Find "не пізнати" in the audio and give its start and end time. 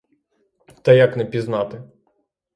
1.17-1.83